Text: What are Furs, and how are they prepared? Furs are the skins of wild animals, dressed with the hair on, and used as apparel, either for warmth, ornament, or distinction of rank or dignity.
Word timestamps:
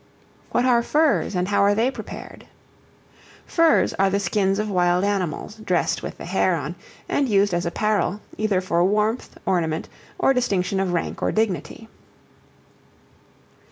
What 0.49 0.65
are 0.65 0.81
Furs, 0.81 1.35
and 1.35 1.49
how 1.49 1.61
are 1.61 1.75
they 1.75 1.91
prepared? 1.91 2.47
Furs 3.45 3.93
are 3.99 4.09
the 4.09 4.19
skins 4.19 4.57
of 4.57 4.67
wild 4.67 5.03
animals, 5.03 5.57
dressed 5.57 6.01
with 6.01 6.17
the 6.17 6.25
hair 6.25 6.55
on, 6.55 6.73
and 7.07 7.29
used 7.29 7.53
as 7.53 7.67
apparel, 7.67 8.19
either 8.35 8.61
for 8.61 8.83
warmth, 8.83 9.37
ornament, 9.45 9.89
or 10.17 10.33
distinction 10.33 10.79
of 10.79 10.91
rank 10.93 11.21
or 11.21 11.31
dignity. 11.31 11.87